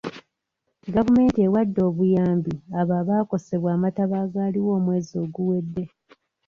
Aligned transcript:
Gavumenti 0.93 1.37
ewadde 1.47 1.81
obuyambi 1.89 2.53
abo 2.79 2.93
abaakosebwa 3.01 3.69
amataba 3.75 4.15
agaaliwo 4.25 4.69
omwezi 4.77 5.13
oguwedde. 5.23 5.83